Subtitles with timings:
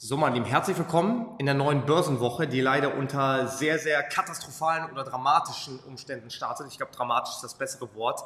[0.00, 4.92] So, mein Lieben, herzlich willkommen in der neuen Börsenwoche, die leider unter sehr, sehr katastrophalen
[4.92, 6.68] oder dramatischen Umständen startet.
[6.70, 8.22] Ich glaube, dramatisch ist das bessere Wort.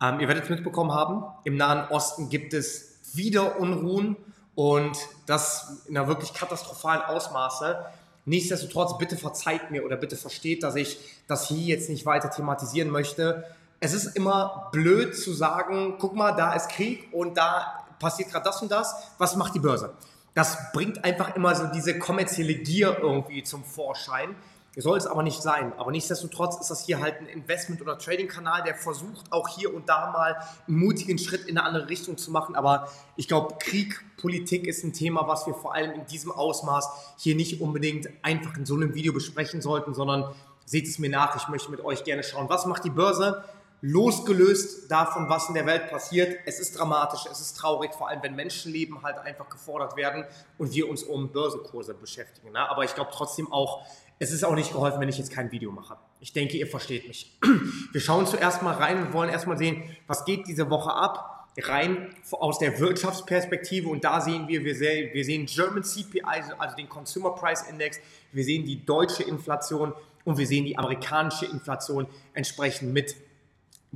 [0.00, 4.16] Ähm, ihr werdet es mitbekommen haben, im Nahen Osten gibt es wieder Unruhen
[4.54, 7.84] und das in einer wirklich katastrophalen Ausmaße.
[8.24, 10.96] Nichtsdestotrotz, bitte verzeiht mir oder bitte versteht, dass ich
[11.26, 13.42] das hier jetzt nicht weiter thematisieren möchte.
[13.80, 18.44] Es ist immer blöd zu sagen, guck mal, da ist Krieg und da passiert gerade
[18.44, 18.94] das und das.
[19.18, 19.92] Was macht die Börse?
[20.36, 24.36] Das bringt einfach immer so diese kommerzielle Gier irgendwie zum Vorschein.
[24.76, 25.72] Soll es aber nicht sein.
[25.78, 29.88] Aber nichtsdestotrotz ist das hier halt ein Investment- oder Trading-Kanal, der versucht auch hier und
[29.88, 30.36] da mal
[30.68, 32.54] einen mutigen Schritt in eine andere Richtung zu machen.
[32.54, 37.14] Aber ich glaube, Krieg, Politik ist ein Thema, was wir vor allem in diesem Ausmaß
[37.16, 40.34] hier nicht unbedingt einfach in so einem Video besprechen sollten, sondern
[40.66, 41.34] seht es mir nach.
[41.36, 43.42] Ich möchte mit euch gerne schauen, was macht die Börse?
[43.80, 46.38] Losgelöst davon, was in der Welt passiert.
[46.46, 50.24] Es ist dramatisch, es ist traurig, vor allem wenn Menschenleben halt einfach gefordert werden
[50.58, 52.52] und wir uns um Börsenkurse beschäftigen.
[52.52, 52.70] Ne?
[52.70, 53.86] Aber ich glaube trotzdem auch,
[54.18, 55.96] es ist auch nicht geholfen, wenn ich jetzt kein Video mache.
[56.20, 57.38] Ich denke, ihr versteht mich.
[57.92, 62.14] Wir schauen zuerst mal rein und wollen erstmal sehen, was geht diese Woche ab rein
[62.32, 66.22] aus der Wirtschaftsperspektive und da sehen wir, wir sehen, wir sehen German CPI,
[66.58, 67.98] also den Consumer Price Index,
[68.32, 73.16] wir sehen die deutsche Inflation und wir sehen die amerikanische Inflation entsprechend mit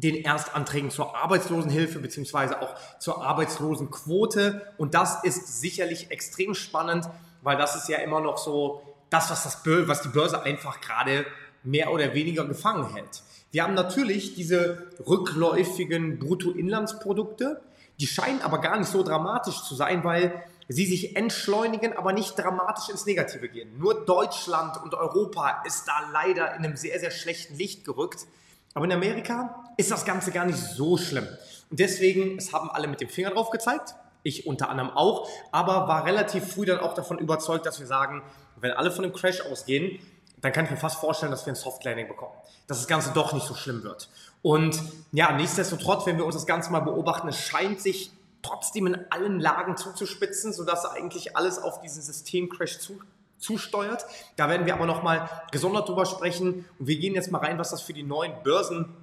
[0.01, 4.73] den Erstanträgen zur Arbeitslosenhilfe beziehungsweise auch zur Arbeitslosenquote.
[4.79, 7.09] Und das ist sicherlich extrem spannend,
[7.43, 11.27] weil das ist ja immer noch so das, was, das, was die Börse einfach gerade
[11.63, 13.23] mehr oder weniger gefangen hält.
[13.51, 17.61] Wir haben natürlich diese rückläufigen Bruttoinlandsprodukte,
[17.99, 22.39] die scheinen aber gar nicht so dramatisch zu sein, weil sie sich entschleunigen, aber nicht
[22.39, 23.77] dramatisch ins Negative gehen.
[23.79, 28.27] Nur Deutschland und Europa ist da leider in einem sehr, sehr schlechten Licht gerückt.
[28.73, 31.27] Aber in Amerika ist das Ganze gar nicht so schlimm.
[31.71, 35.89] Und deswegen, es haben alle mit dem Finger drauf gezeigt, ich unter anderem auch, aber
[35.89, 38.23] war relativ früh dann auch davon überzeugt, dass wir sagen,
[38.57, 39.99] wenn alle von dem Crash ausgehen,
[40.43, 42.35] dann kann ich mir fast vorstellen, dass wir ein Soft Landing bekommen.
[42.67, 44.09] Dass das Ganze doch nicht so schlimm wird.
[44.43, 44.81] Und
[45.13, 48.11] ja, nichtsdestotrotz, wenn wir uns das Ganze mal beobachten, es scheint sich
[48.43, 52.99] trotzdem in allen Lagen zuzuspitzen, sodass eigentlich alles auf diesen Systemcrash zu,
[53.39, 54.05] zusteuert.
[54.37, 56.67] Da werden wir aber nochmal gesondert drüber sprechen.
[56.79, 58.95] Und wir gehen jetzt mal rein, was das für die neuen Börsen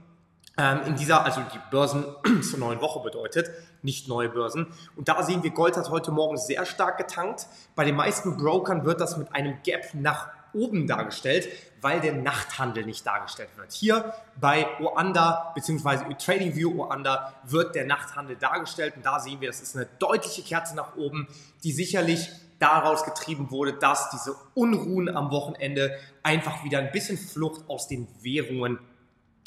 [0.57, 2.03] ähm, in dieser, also die Börsen
[2.41, 3.51] zur neuen Woche bedeutet,
[3.81, 4.67] nicht neue Börsen.
[4.95, 7.47] Und da sehen wir, Gold hat heute Morgen sehr stark getankt.
[7.75, 11.47] Bei den meisten Brokern wird das mit einem Gap nach oben dargestellt,
[11.81, 13.71] weil der Nachthandel nicht dargestellt wird.
[13.73, 16.15] Hier bei Oanda bzw.
[16.15, 20.75] TradingView Oanda wird der Nachthandel dargestellt und da sehen wir, das ist eine deutliche Kerze
[20.75, 21.27] nach oben,
[21.63, 22.29] die sicherlich
[22.59, 28.07] daraus getrieben wurde, dass diese Unruhen am Wochenende einfach wieder ein bisschen Flucht aus den
[28.21, 28.79] Währungen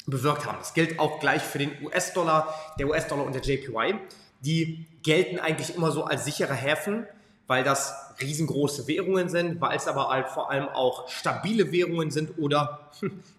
[0.07, 0.57] bewirkt haben.
[0.59, 3.95] Das gilt auch gleich für den US-Dollar, der US-Dollar und der JPY.
[4.41, 7.05] Die gelten eigentlich immer so als sichere Häfen,
[7.47, 12.37] weil das riesengroße Währungen sind, weil es aber halt vor allem auch stabile Währungen sind
[12.37, 12.91] oder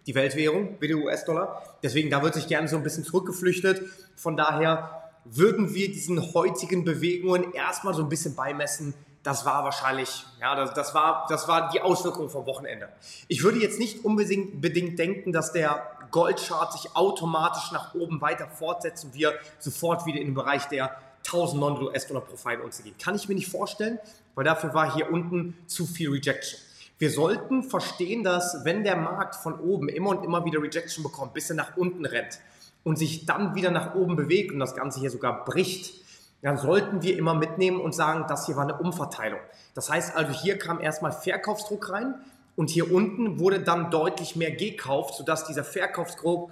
[0.07, 1.63] die Weltwährung wie der US-Dollar.
[1.83, 3.83] Deswegen, da wird sich gerne so ein bisschen zurückgeflüchtet.
[4.17, 10.25] Von daher würden wir diesen heutigen Bewegungen erstmal so ein bisschen beimessen, das war wahrscheinlich,
[10.41, 12.89] ja, das, das, war, das war die Auswirkung vom Wochenende.
[13.29, 18.49] Ich würde jetzt nicht unbedingt bedingt denken, dass der Goldchart sich automatisch nach oben weiter
[18.49, 22.97] fortsetzt und wir sofort wieder in den Bereich der 1900 US-Dollar pro Feinunze gehen.
[23.01, 23.99] Kann ich mir nicht vorstellen,
[24.35, 26.59] weil dafür war hier unten zu viel Rejection.
[26.99, 31.35] Wir sollten verstehen, dass wenn der Markt von oben immer und immer wieder Rejection bekommt,
[31.35, 32.39] bis er nach unten rennt
[32.85, 35.95] und sich dann wieder nach oben bewegt und das Ganze hier sogar bricht,
[36.43, 39.41] dann sollten wir immer mitnehmen und sagen, das hier war eine Umverteilung.
[39.75, 42.17] Das heißt also, hier kam erstmal Verkaufsdruck rein
[42.57, 46.51] und hier unten wurde dann deutlich mehr gekauft, sodass dieser Verkaufsdruck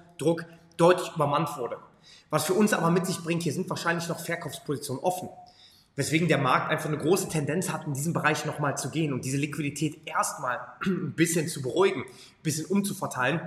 [0.77, 1.78] deutlich übermannt wurde.
[2.31, 5.28] Was für uns aber mit sich bringt, hier sind wahrscheinlich noch Verkaufspositionen offen.
[5.97, 9.25] Weswegen der Markt einfach eine große Tendenz hat, in diesem Bereich nochmal zu gehen und
[9.25, 13.41] diese Liquidität erstmal ein bisschen zu beruhigen, ein bisschen umzuverteilen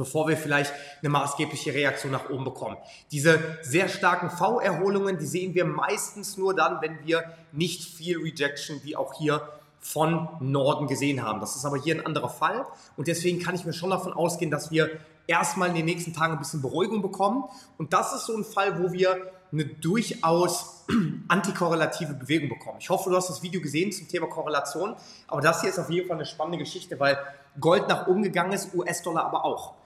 [0.00, 2.78] bevor wir vielleicht eine maßgebliche Reaktion nach oben bekommen.
[3.12, 8.80] Diese sehr starken V-Erholungen, die sehen wir meistens nur dann, wenn wir nicht viel Rejection
[8.82, 9.46] wie auch hier
[9.78, 11.40] von Norden gesehen haben.
[11.40, 12.66] Das ist aber hier ein anderer Fall
[12.96, 14.90] und deswegen kann ich mir schon davon ausgehen, dass wir
[15.26, 17.44] erstmal in den nächsten Tagen ein bisschen Beruhigung bekommen
[17.76, 20.84] und das ist so ein Fall, wo wir eine durchaus
[21.28, 22.78] antikorrelative Bewegung bekommen.
[22.80, 24.96] Ich hoffe, du hast das Video gesehen zum Thema Korrelation,
[25.28, 27.18] aber das hier ist auf jeden Fall eine spannende Geschichte, weil
[27.58, 29.79] Gold nach oben gegangen ist, US-Dollar aber auch.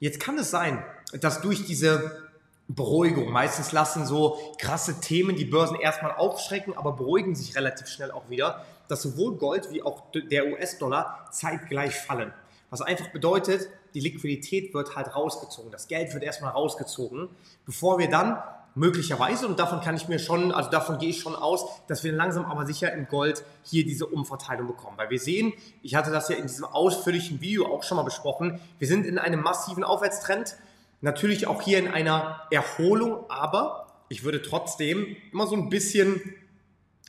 [0.00, 0.84] Jetzt kann es sein,
[1.20, 2.28] dass durch diese
[2.68, 8.10] Beruhigung, meistens lassen so krasse Themen die Börsen erstmal aufschrecken, aber beruhigen sich relativ schnell
[8.10, 12.32] auch wieder, dass sowohl Gold wie auch der US-Dollar zeitgleich fallen.
[12.70, 15.70] Was einfach bedeutet, die Liquidität wird halt rausgezogen.
[15.70, 17.30] Das Geld wird erstmal rausgezogen,
[17.64, 18.42] bevor wir dann
[18.78, 22.12] möglicherweise, und davon kann ich mir schon, also davon gehe ich schon aus, dass wir
[22.12, 24.96] langsam aber sicher in Gold hier diese Umverteilung bekommen.
[24.96, 25.52] Weil wir sehen,
[25.82, 29.18] ich hatte das ja in diesem ausführlichen Video auch schon mal besprochen, wir sind in
[29.18, 30.56] einem massiven Aufwärtstrend,
[31.00, 36.20] natürlich auch hier in einer Erholung, aber ich würde trotzdem immer so ein bisschen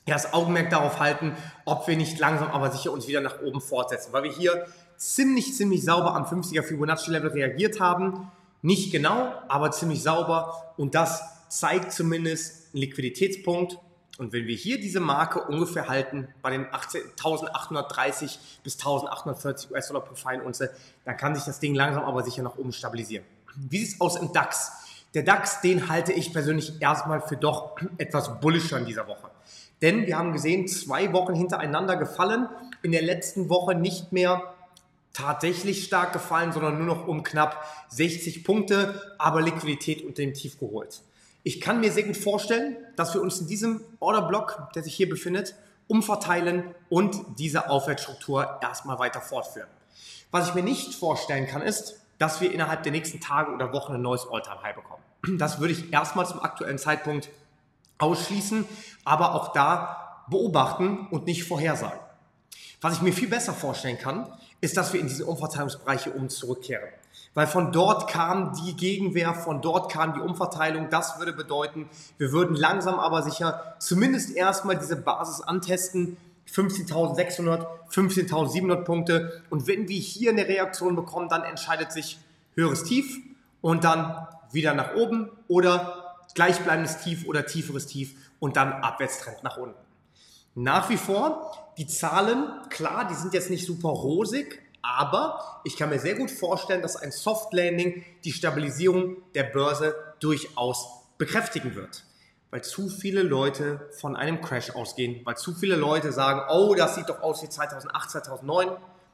[0.06, 4.12] das Augenmerk darauf halten, ob wir nicht langsam aber sicher uns wieder nach oben fortsetzen,
[4.12, 4.66] weil wir hier
[4.98, 8.32] ziemlich, ziemlich sauber am 50er Fibonacci-Level reagiert haben.
[8.62, 13.78] Nicht genau, aber ziemlich sauber und das zeigt zumindest einen Liquiditätspunkt.
[14.18, 20.16] Und wenn wir hier diese Marke ungefähr halten, bei den 1830 bis 1840 US-Dollar pro
[20.16, 20.72] Feinunze,
[21.06, 23.26] dann kann sich das Ding langsam aber sicher nach oben stabilisieren.
[23.56, 24.72] Wie sieht es aus im DAX?
[25.14, 29.32] Der DAX, den halte ich persönlich erstmal für doch etwas bullischer in dieser Woche.
[29.82, 32.48] Denn wir haben gesehen, zwei Wochen hintereinander gefallen,
[32.84, 34.54] in der letzten Woche nicht mehr
[35.14, 40.60] tatsächlich stark gefallen, sondern nur noch um knapp 60 Punkte, aber Liquidität unter dem Tief
[40.60, 41.02] geholt.
[41.44, 45.10] Ich kann mir sehr gut vorstellen, dass wir uns in diesem Orderblock, der sich hier
[45.10, 45.56] befindet,
[45.88, 49.70] umverteilen und diese Aufwärtsstruktur erstmal weiter fortführen.
[50.32, 53.94] Was ich mir nicht vorstellen kann, ist, dass wir innerhalb der nächsten Tage oder Wochen
[53.94, 55.04] ein neues All-Time-High bekommen.
[55.40, 57.30] Das würde ich erstmal zum aktuellen Zeitpunkt
[57.98, 58.66] ausschließen,
[59.06, 62.00] aber auch da beobachten und nicht vorhersagen.
[62.82, 64.32] Was ich mir viel besser vorstellen kann,
[64.62, 66.90] ist, dass wir in diese Umverteilungsbereiche um zurückkehren.
[67.34, 70.90] Weil von dort kam die Gegenwehr, von dort kam die Umverteilung.
[70.90, 76.18] Das würde bedeuten, wir würden langsam aber sicher zumindest erstmal diese Basis antesten.
[76.52, 79.44] 15.600, 15.700 Punkte.
[79.52, 82.18] Und wenn wir hier eine Reaktion bekommen, dann entscheidet sich
[82.56, 83.20] höheres Tief
[83.62, 89.58] und dann wieder nach oben oder gleichbleibendes Tief oder tieferes Tief und dann Abwärtstrend nach
[89.58, 89.89] unten.
[90.56, 95.90] Nach wie vor, die Zahlen, klar, die sind jetzt nicht super rosig, aber ich kann
[95.90, 100.88] mir sehr gut vorstellen, dass ein Soft Landing die Stabilisierung der Börse durchaus
[101.18, 102.04] bekräftigen wird.
[102.52, 106.96] Weil zu viele Leute von einem Crash ausgehen, weil zu viele Leute sagen, oh, das
[106.96, 108.70] sieht doch aus wie 2008, 2009.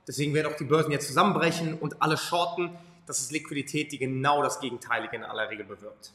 [0.08, 2.78] Deswegen werden auch die Börsen jetzt zusammenbrechen und alle shorten.
[3.08, 6.14] Das ist Liquidität, die genau das Gegenteilige in aller Regel bewirkt.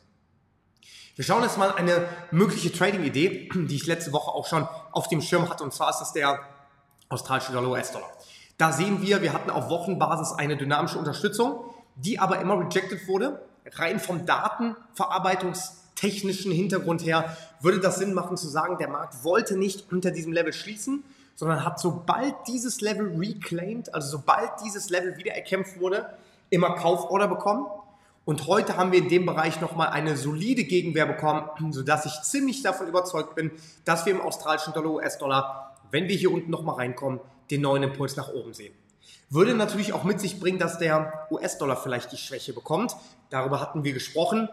[1.16, 5.20] Wir schauen jetzt mal eine mögliche Trading-Idee, die ich letzte Woche auch schon auf dem
[5.20, 6.38] Schirm hatte, und zwar ist das der
[7.08, 8.08] australische Dollar US-Dollar.
[8.56, 11.64] Da sehen wir, wir hatten auf Wochenbasis eine dynamische Unterstützung,
[11.96, 13.42] die aber immer rejected wurde.
[13.72, 19.92] Rein vom datenverarbeitungstechnischen Hintergrund her würde das Sinn machen zu sagen, der Markt wollte nicht
[19.92, 21.04] unter diesem Level schließen,
[21.34, 26.08] sondern hat sobald dieses Level reclaimed, also sobald dieses Level wieder erkämpft wurde,
[26.50, 27.66] immer Kauforder bekommen
[28.24, 32.62] und heute haben wir in dem Bereich nochmal eine solide Gegenwehr bekommen, sodass ich ziemlich
[32.62, 33.50] davon überzeugt bin,
[33.84, 37.20] dass wir im australischen Dollar, US-Dollar, wenn wir hier unten nochmal reinkommen,
[37.50, 38.74] den neuen Impuls nach oben sehen.
[39.28, 42.96] Würde natürlich auch mit sich bringen, dass der US-Dollar vielleicht die Schwäche bekommt.
[43.30, 44.48] Darüber hatten wir gesprochen.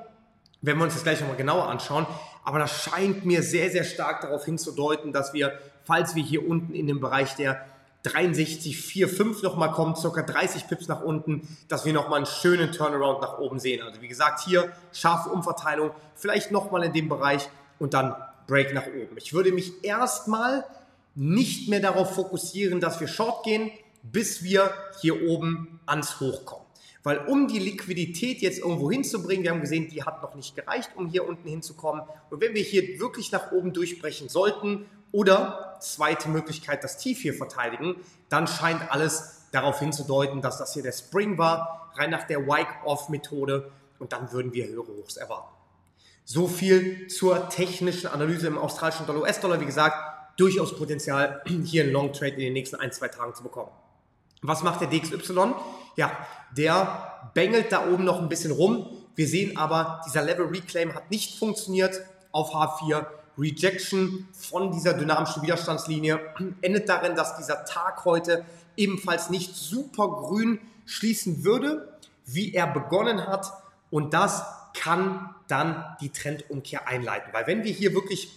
[0.62, 2.08] Wenn wir uns das gleich nochmal genauer anschauen.
[2.44, 6.74] Aber das scheint mir sehr, sehr stark darauf hinzudeuten, dass wir, falls wir hier unten
[6.74, 7.66] in dem Bereich der
[8.08, 13.40] 63,45 nochmal kommen, circa 30 Pips nach unten, dass wir nochmal einen schönen Turnaround nach
[13.40, 13.82] oben sehen.
[13.84, 17.50] Also wie gesagt, hier scharfe Umverteilung, vielleicht nochmal in dem Bereich
[17.80, 18.16] und dann
[18.48, 19.18] Break nach oben.
[19.18, 20.66] Ich würde mich erstmal
[21.16, 23.72] nicht mehr darauf fokussieren, dass wir Short gehen,
[24.04, 24.72] bis wir
[25.02, 26.66] hier oben ans Hoch kommen.
[27.04, 30.92] Weil um die Liquidität jetzt irgendwo hinzubringen, wir haben gesehen, die hat noch nicht gereicht,
[30.96, 32.04] um hier unten hinzukommen.
[32.30, 37.34] Und wenn wir hier wirklich nach oben durchbrechen sollten oder zweite Möglichkeit, das Tief hier
[37.34, 37.96] verteidigen,
[38.30, 43.72] dann scheint alles darauf hinzudeuten, dass das hier der Spring war, rein nach der Wike-Off-Methode
[44.00, 45.54] und dann würden wir höhere Hochs erwarten.
[46.26, 49.62] So viel zur technischen Analyse im australischen Dollar US-Dollar.
[49.62, 49.96] Wie gesagt,
[50.38, 53.72] durchaus Potenzial, hier einen Long Trade in den nächsten ein, zwei Tagen zu bekommen.
[54.42, 55.54] Was macht der DXY?
[55.96, 56.12] Ja,
[56.56, 58.88] der bengelt da oben noch ein bisschen rum.
[59.16, 63.06] Wir sehen aber, dieser Level Reclaim hat nicht funktioniert auf H4
[63.38, 66.20] Rejection von dieser dynamischen Widerstandslinie
[66.62, 73.26] endet darin, dass dieser Tag heute ebenfalls nicht super grün schließen würde, wie er begonnen
[73.28, 73.52] hat.
[73.90, 77.34] Und das kann dann die Trendumkehr einleiten.
[77.34, 78.32] Weil wenn wir hier wirklich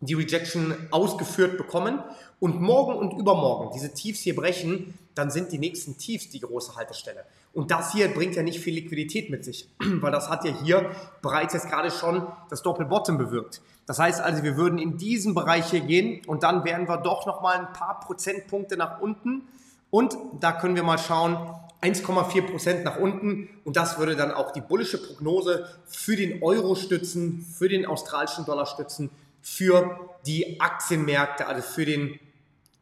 [0.00, 2.02] die Rejection ausgeführt bekommen
[2.40, 6.76] und morgen und übermorgen diese Tiefs hier brechen, dann sind die nächsten Tiefs die große
[6.76, 7.24] Haltestelle.
[7.58, 10.92] Und das hier bringt ja nicht viel Liquidität mit sich, weil das hat ja hier
[11.22, 13.62] bereits jetzt gerade schon das Doppelbottom bewirkt.
[13.84, 17.26] Das heißt also, wir würden in diesen Bereich hier gehen und dann wären wir doch
[17.26, 19.42] nochmal ein paar Prozentpunkte nach unten.
[19.90, 21.36] Und da können wir mal schauen,
[21.82, 23.48] 1,4 Prozent nach unten.
[23.64, 28.44] Und das würde dann auch die bullische Prognose für den Euro stützen, für den australischen
[28.44, 29.10] Dollar stützen,
[29.42, 32.20] für die Aktienmärkte, also für den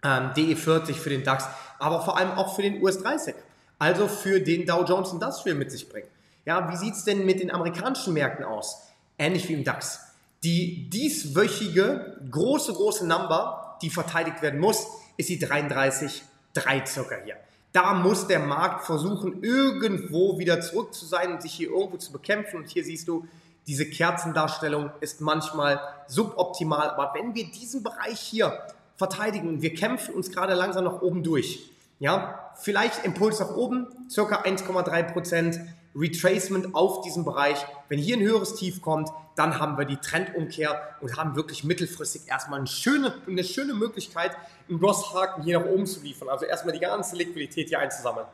[0.03, 3.35] ähm, DE40, für den DAX, aber vor allem auch für den US 30
[3.79, 6.09] also für den Dow Jones Industrial mit sich bringen.
[6.45, 8.83] Ja, wie sieht es denn mit den amerikanischen Märkten aus?
[9.19, 10.01] Ähnlich wie im DAX.
[10.45, 17.37] Die dieswöchige große, große Number, die verteidigt werden muss, ist die 33,3 circa hier.
[17.73, 22.13] Da muss der Markt versuchen, irgendwo wieder zurück zu sein und sich hier irgendwo zu
[22.13, 22.59] bekämpfen.
[22.59, 23.27] Und hier siehst du,
[23.67, 26.91] diese Kerzendarstellung ist manchmal suboptimal.
[26.91, 28.59] Aber wenn wir diesen Bereich hier
[28.97, 31.71] verteidigen, wir kämpfen uns gerade langsam nach oben durch.
[31.99, 35.61] Ja, vielleicht Impuls nach oben, circa 1,3 Prozent.
[35.99, 37.65] Retracement auf diesem Bereich.
[37.89, 42.29] Wenn hier ein höheres Tief kommt, dann haben wir die Trendumkehr und haben wirklich mittelfristig
[42.29, 44.37] erstmal eine schöne, eine schöne Möglichkeit,
[44.69, 46.29] einen Grosshaken hier nach oben zu liefern.
[46.29, 48.27] Also erstmal die ganze Liquidität hier einzusammeln.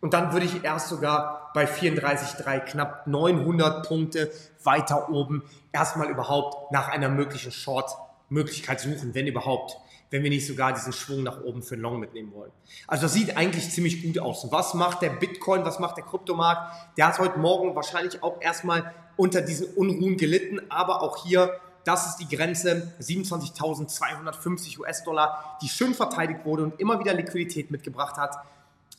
[0.00, 4.32] Und dann würde ich erst sogar bei 34,3 knapp 900 Punkte
[4.64, 9.76] weiter oben erstmal überhaupt nach einer möglichen Short-Möglichkeit suchen, wenn überhaupt
[10.12, 12.52] wenn wir nicht sogar diesen Schwung nach oben für Long mitnehmen wollen.
[12.86, 14.46] Also das sieht eigentlich ziemlich gut aus.
[14.50, 16.70] Was macht der Bitcoin, was macht der Kryptomarkt?
[16.98, 22.08] Der hat heute Morgen wahrscheinlich auch erstmal unter diesen Unruhen gelitten, aber auch hier, das
[22.08, 28.36] ist die Grenze, 27.250 US-Dollar, die schön verteidigt wurde und immer wieder Liquidität mitgebracht hat.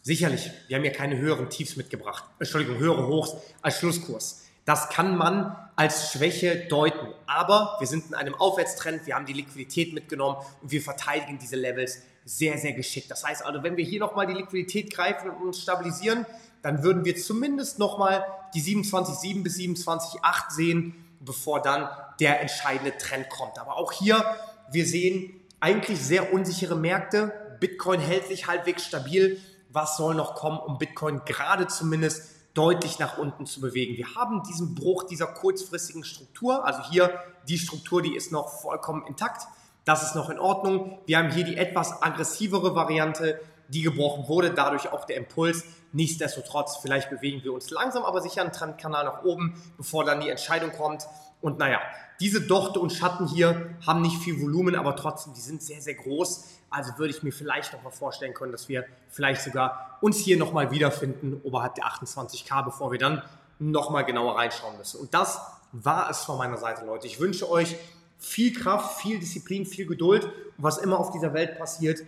[0.01, 4.42] Sicherlich, wir haben ja keine höheren Tiefs mitgebracht, Entschuldigung, höhere Hochs als Schlusskurs.
[4.65, 7.07] Das kann man als Schwäche deuten.
[7.25, 11.55] Aber wir sind in einem Aufwärtstrend, wir haben die Liquidität mitgenommen und wir verteidigen diese
[11.55, 13.11] Levels sehr, sehr geschickt.
[13.11, 16.25] Das heißt also, wenn wir hier nochmal die Liquidität greifen und uns stabilisieren,
[16.61, 21.89] dann würden wir zumindest nochmal die 27,7 bis 27,8 sehen, bevor dann
[22.19, 23.59] der entscheidende Trend kommt.
[23.59, 24.23] Aber auch hier,
[24.71, 27.33] wir sehen eigentlich sehr unsichere Märkte.
[27.59, 29.39] Bitcoin hält sich halbwegs stabil.
[29.69, 33.97] Was soll noch kommen, um Bitcoin gerade zumindest deutlich nach unten zu bewegen.
[33.97, 37.11] Wir haben diesen Bruch dieser kurzfristigen Struktur, also hier
[37.47, 39.47] die Struktur, die ist noch vollkommen intakt.
[39.85, 40.99] Das ist noch in Ordnung.
[41.05, 45.65] Wir haben hier die etwas aggressivere Variante, die gebrochen wurde, dadurch auch der Impuls.
[45.91, 50.29] Nichtsdestotrotz, vielleicht bewegen wir uns langsam, aber sicher einen Trendkanal nach oben, bevor dann die
[50.29, 51.07] Entscheidung kommt.
[51.41, 51.79] Und naja,
[52.19, 55.95] diese Dochte und Schatten hier haben nicht viel Volumen, aber trotzdem, die sind sehr, sehr
[55.95, 56.45] groß.
[56.73, 60.37] Also würde ich mir vielleicht noch mal vorstellen können, dass wir vielleicht sogar uns hier
[60.37, 63.21] noch mal wiederfinden oberhalb der 28k, bevor wir dann
[63.59, 64.99] noch mal genauer reinschauen müssen.
[64.99, 65.39] Und das
[65.71, 67.05] war es von meiner Seite, Leute.
[67.05, 67.75] Ich wünsche euch
[68.17, 70.25] viel Kraft, viel Disziplin, viel Geduld.
[70.25, 71.99] Und was immer auf dieser Welt passiert,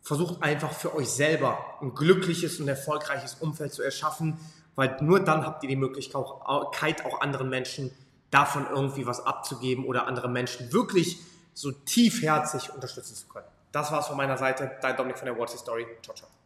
[0.00, 4.38] versucht einfach für euch selber ein glückliches und erfolgreiches Umfeld zu erschaffen,
[4.74, 7.90] weil nur dann habt ihr die Möglichkeit, auch anderen Menschen
[8.30, 11.18] davon irgendwie was abzugeben oder andere Menschen wirklich
[11.52, 13.46] so tiefherzig unterstützen zu können.
[13.72, 14.76] Das war's von meiner Seite.
[14.80, 15.86] Dein Dominik von der What's Story.
[16.02, 16.37] Ciao, ciao.